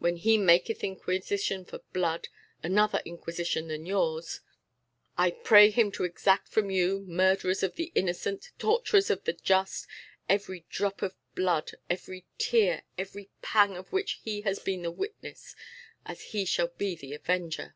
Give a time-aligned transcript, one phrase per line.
[0.00, 2.28] When He maketh inquisition for blood
[2.62, 4.40] another inquisition than yours
[5.16, 9.86] I pray him to exact from you, murderers of the innocent, torturers of the just,
[10.28, 15.56] every drop of blood, every tear, every pang of which he has been the witness,
[16.04, 17.74] as he shall be the avenger."